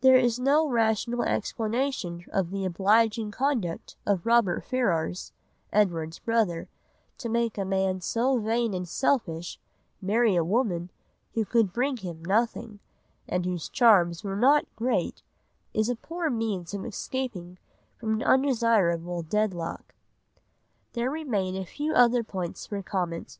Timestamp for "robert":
4.24-4.64